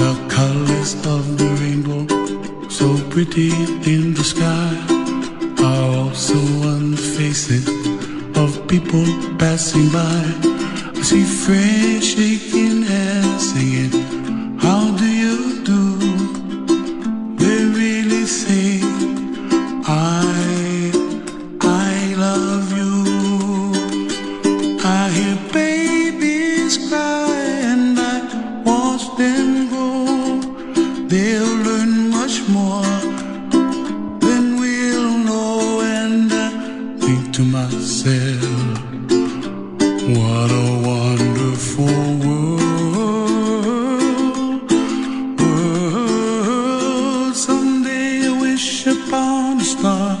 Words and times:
the 0.00 0.12
colors 0.28 0.94
of 1.06 1.38
the 1.38 1.48
rainbow, 1.60 2.06
so 2.68 2.86
pretty 3.10 3.50
in 3.90 4.14
the 4.14 4.24
sky. 4.24 4.63
wish 48.54 48.86
upon 48.86 49.60
a 49.60 49.64
star. 49.64 50.16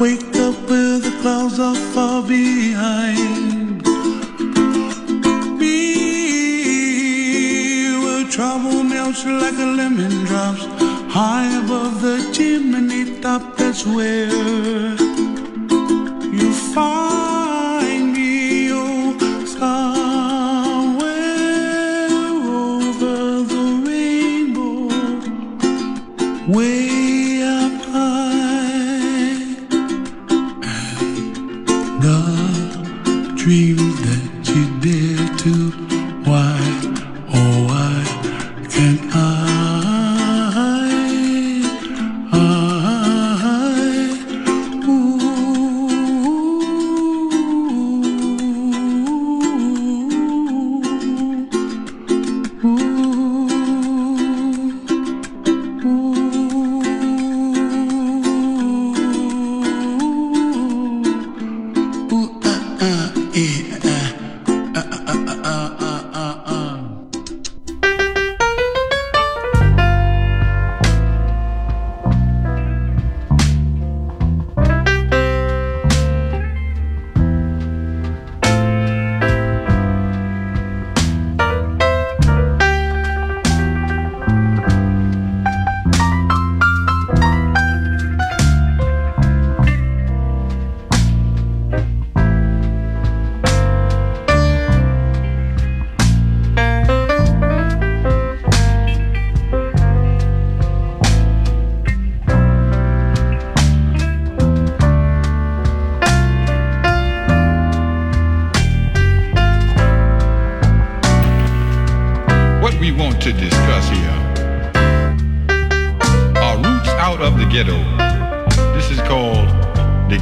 Wake 0.00 0.34
up 0.36 0.56
with 0.70 1.04
the 1.04 1.14
clouds 1.20 1.58
are 1.58 1.74
far 1.92 2.22
behind. 2.22 3.82
Me 5.58 5.74
where 8.02 8.26
trouble 8.36 8.82
melts 8.84 9.26
like 9.26 9.58
a 9.66 9.68
lemon 9.78 10.24
drops 10.24 10.64
high 11.12 11.50
above 11.62 12.00
the 12.00 12.16
chimney 12.32 13.20
top. 13.20 13.42
That's 13.58 13.84
where. 13.84 15.03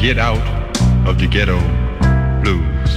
get 0.00 0.16
out 0.16 0.40
of 1.06 1.18
the 1.18 1.26
ghetto 1.26 1.58
blues. 2.40 2.90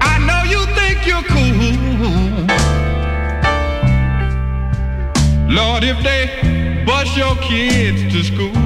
I 0.00 0.18
know 0.26 0.42
you 0.50 0.66
think 0.74 1.06
you're 1.06 1.22
cool. 1.22 2.46
Lord, 5.54 5.84
if 5.84 6.02
they 6.02 6.82
bus 6.84 7.16
your 7.16 7.36
kids 7.36 8.12
to 8.12 8.24
school. 8.24 8.61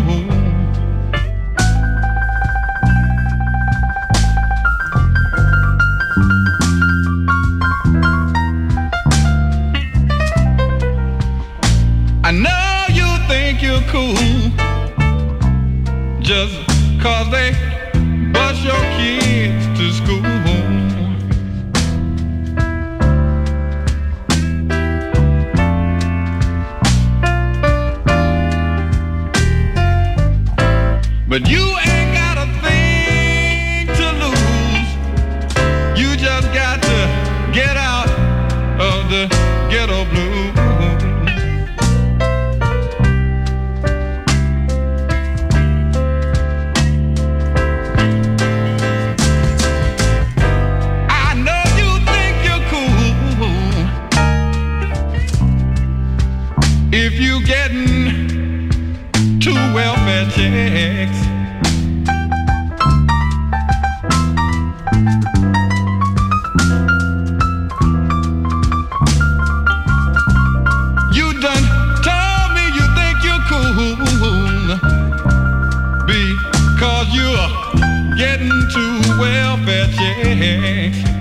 into 78.67 79.19
welfare 79.19 79.87
check. 79.93 81.16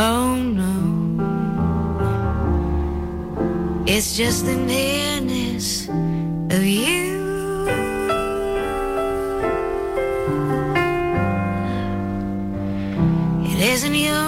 Oh 0.00 0.36
no, 0.36 0.74
it's 3.84 4.16
just 4.16 4.44
the 4.46 4.54
nearness 4.54 5.88
of 5.88 6.64
you. 6.64 7.18
It 13.42 13.58
isn't 13.74 13.96
your 13.96 14.27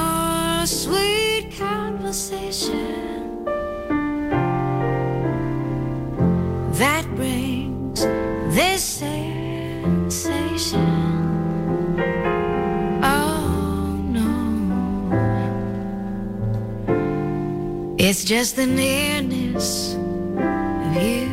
It's 18.11 18.25
just 18.25 18.57
the 18.57 18.67
nearness 18.67 19.95
of 19.95 20.97
you. 21.01 21.29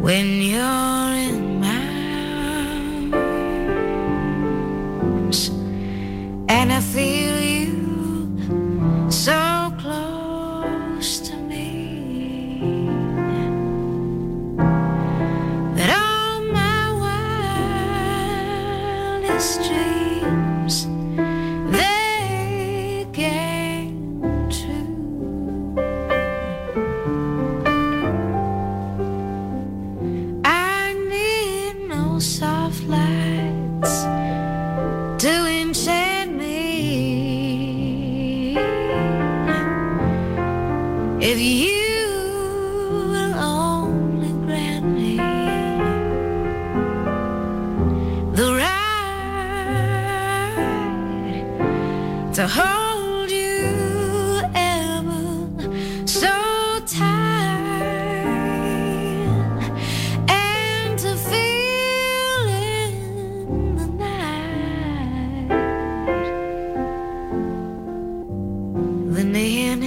When 0.00 0.40
you're 0.40 1.12
in 1.28 1.60
my 1.60 1.76
arms, 5.02 5.50
and 6.48 6.72
I 6.72 6.80
feel. 6.80 7.21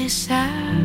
besar. 0.06 0.85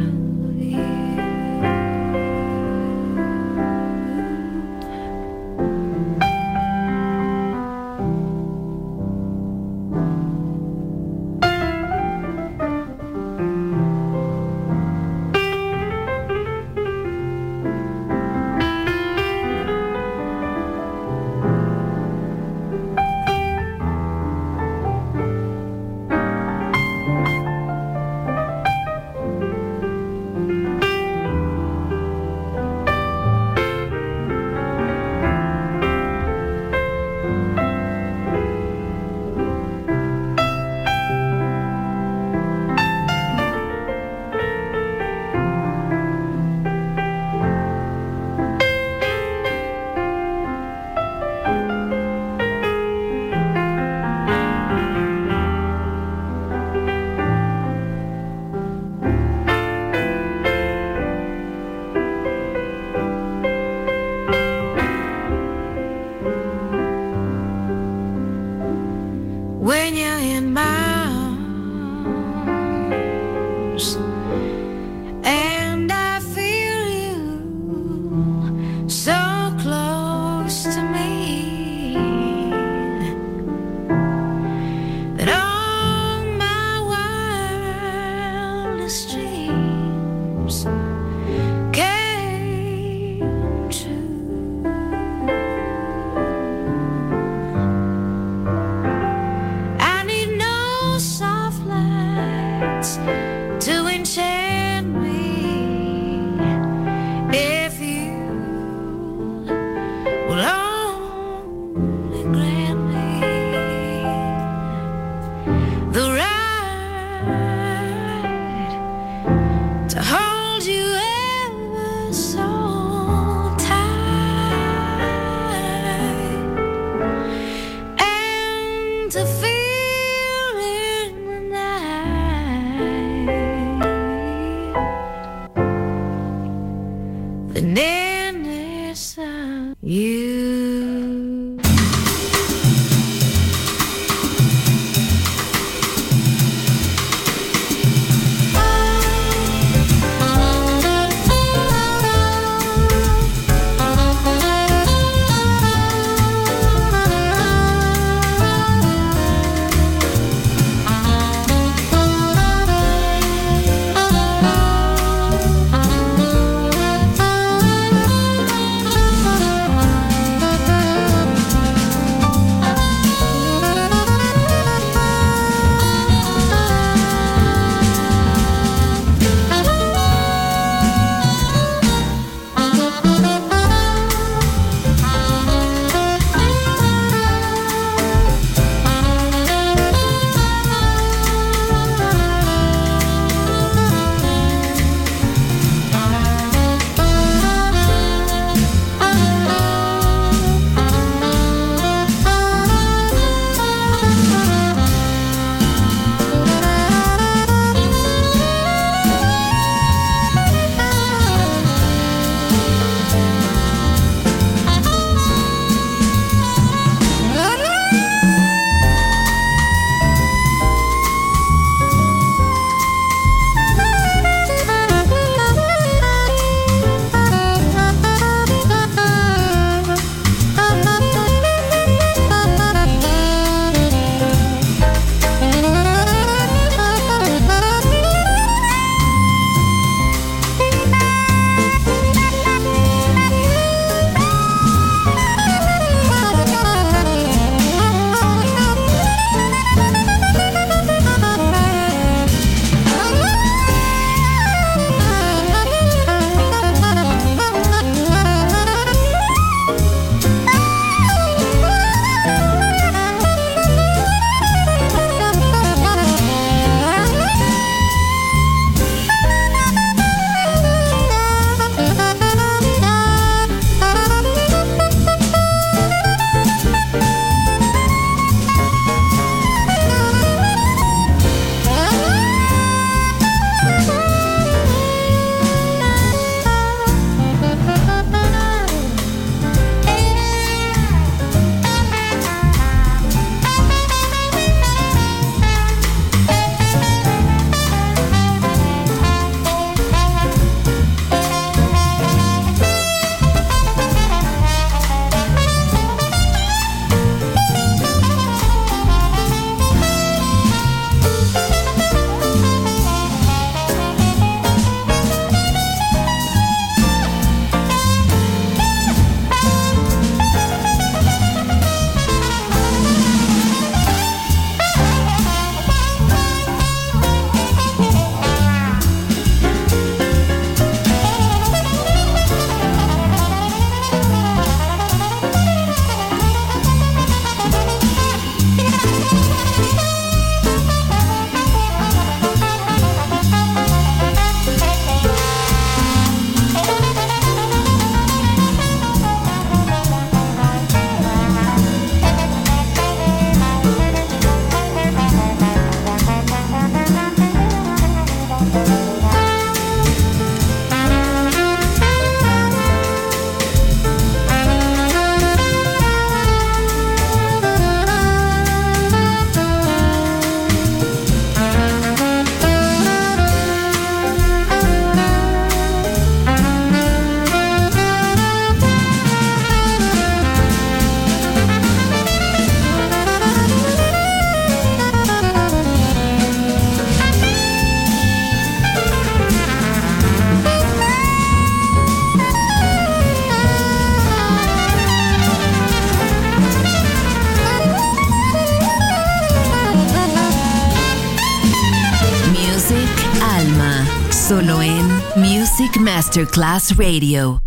Masterclass 406.11 406.77
Radio. 406.77 407.39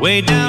Way 0.00 0.20
down 0.22 0.43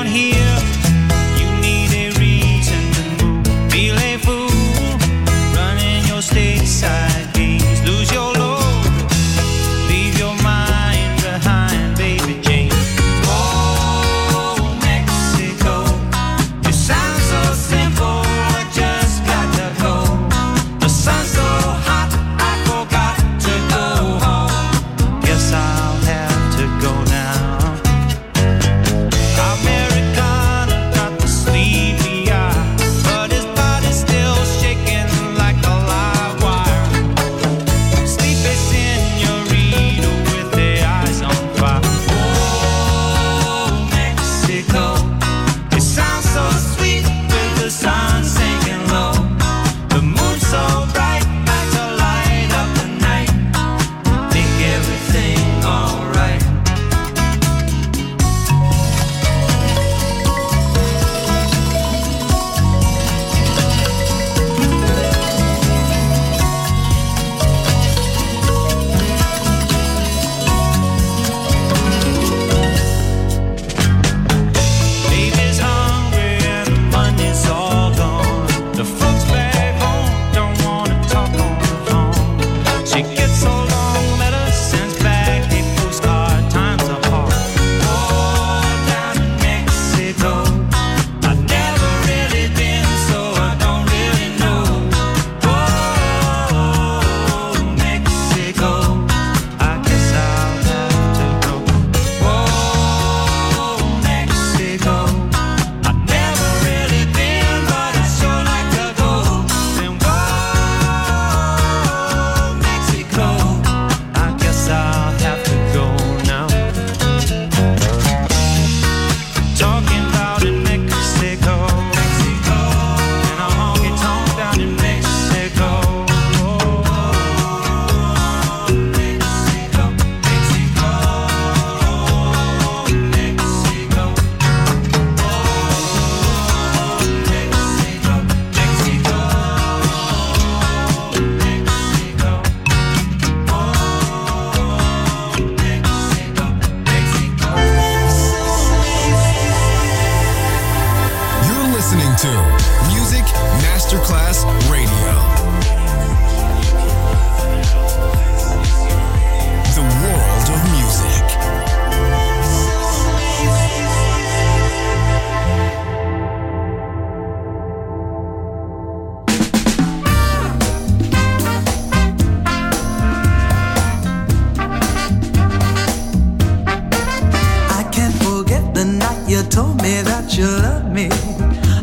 told 179.56 179.82
me 179.82 180.02
that 180.02 180.38
you 180.38 180.44
loved 180.44 180.92
me. 180.92 181.08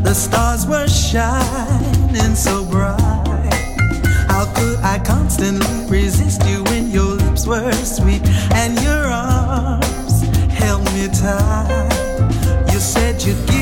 The 0.04 0.12
stars 0.12 0.66
were 0.66 0.86
shining 0.86 2.34
so 2.34 2.66
bright. 2.66 3.48
How 4.28 4.44
could 4.54 4.78
I 4.80 4.98
constantly 5.02 5.86
resist 5.88 6.44
you 6.46 6.62
when 6.64 6.90
your 6.90 7.14
lips 7.14 7.46
were 7.46 7.72
sweet 7.72 8.22
and 8.52 8.78
your 8.82 9.06
arms 9.06 10.20
held 10.52 10.84
me 10.92 11.08
tight? 11.08 11.88
You 12.70 12.78
said 12.78 13.22
you'd 13.22 13.46
give. 13.46 13.61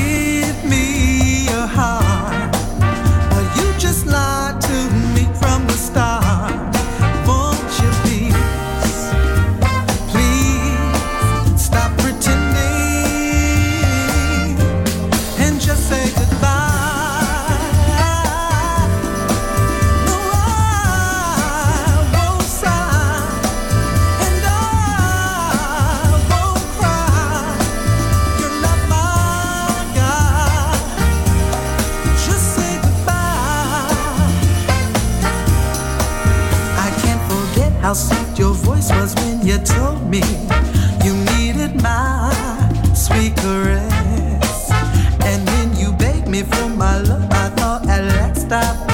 how 37.91 37.95
sweet 37.95 38.39
your 38.39 38.53
voice 38.53 38.89
was 38.89 39.13
when 39.15 39.45
you 39.45 39.57
told 39.57 40.09
me 40.09 40.21
you 41.03 41.13
needed 41.35 41.75
my 41.81 42.31
sweet 42.95 43.35
caress. 43.35 44.71
And 45.25 45.45
when 45.45 45.75
you 45.75 45.91
begged 45.97 46.29
me 46.29 46.43
for 46.43 46.69
my 46.69 46.99
love, 46.99 47.29
I 47.31 47.49
thought 47.49 47.89
at 47.89 48.05
last 48.05 48.49
I. 48.49 48.90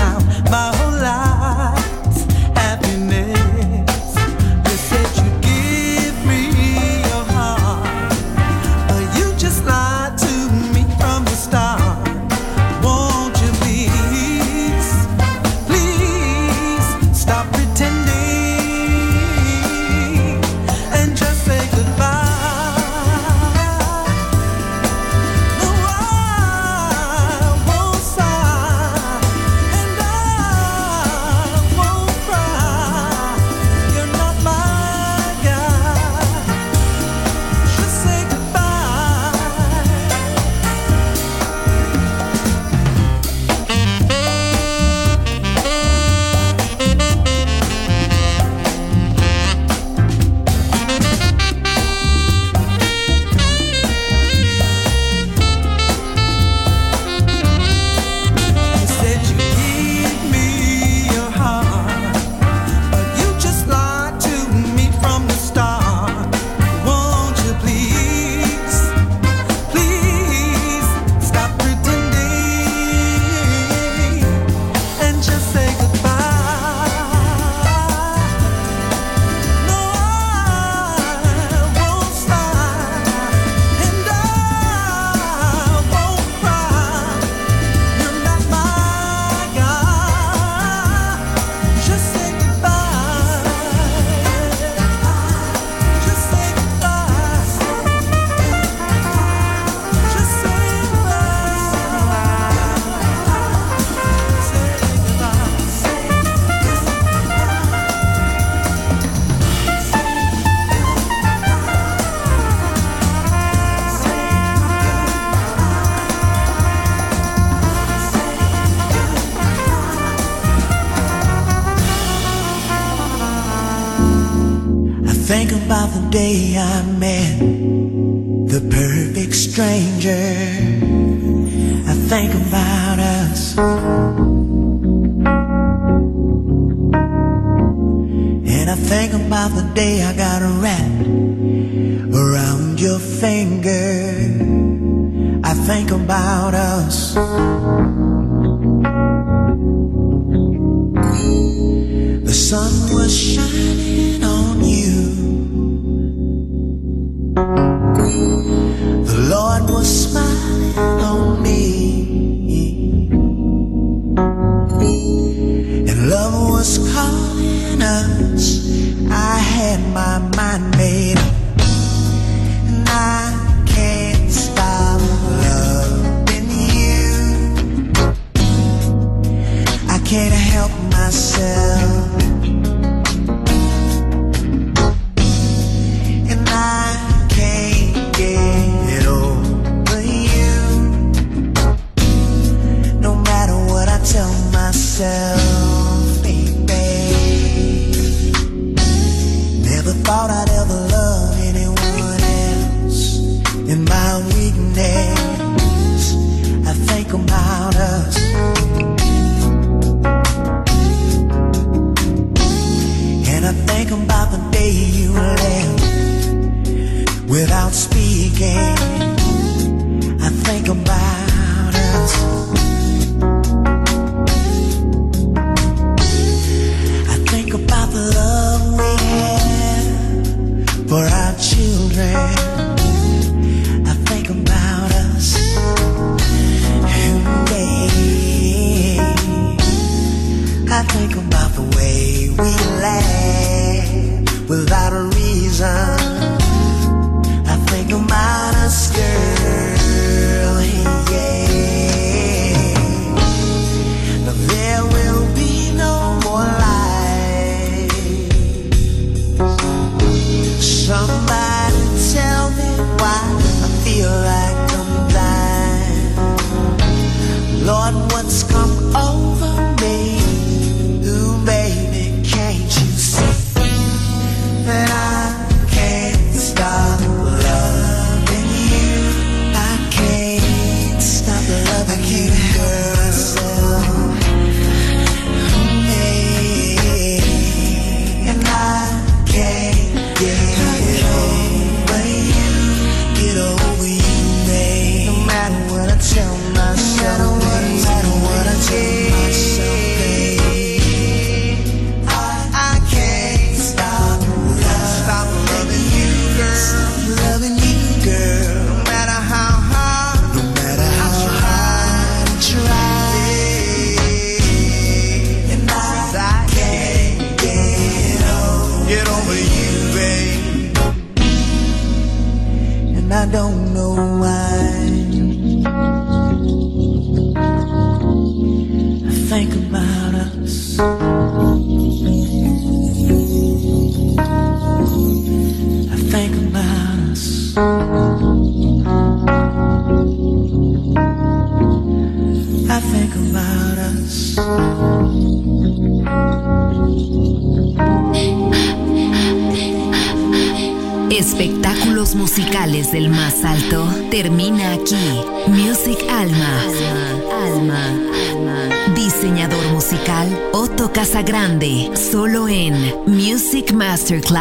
don't 323.32 323.67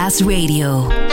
Radio. 0.07 1.06